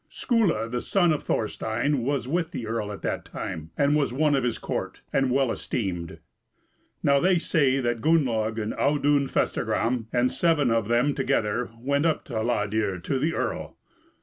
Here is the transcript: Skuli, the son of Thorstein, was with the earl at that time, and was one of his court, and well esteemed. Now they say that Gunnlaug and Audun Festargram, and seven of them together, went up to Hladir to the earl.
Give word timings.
Skuli, 0.09 0.67
the 0.71 0.81
son 0.81 1.13
of 1.13 1.21
Thorstein, 1.21 1.99
was 2.01 2.27
with 2.27 2.49
the 2.49 2.65
earl 2.65 2.91
at 2.91 3.03
that 3.03 3.23
time, 3.23 3.69
and 3.77 3.95
was 3.95 4.11
one 4.11 4.33
of 4.33 4.43
his 4.43 4.57
court, 4.57 5.01
and 5.13 5.29
well 5.29 5.51
esteemed. 5.51 6.17
Now 7.03 7.19
they 7.19 7.37
say 7.37 7.79
that 7.79 8.01
Gunnlaug 8.01 8.57
and 8.57 8.73
Audun 8.73 9.27
Festargram, 9.29 10.07
and 10.11 10.31
seven 10.31 10.71
of 10.71 10.87
them 10.87 11.13
together, 11.13 11.69
went 11.79 12.07
up 12.07 12.25
to 12.25 12.33
Hladir 12.33 12.97
to 13.03 13.19
the 13.19 13.35
earl. 13.35 13.77